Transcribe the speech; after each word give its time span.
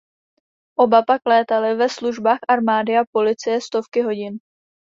Oba 0.75 1.01
pak 1.03 1.25
létaly 1.25 1.75
ve 1.75 1.87
službách 1.89 2.39
armády 2.47 2.95
a 2.97 3.05
policie 3.11 3.59
stovky 3.61 3.99
hodin. 4.01 4.39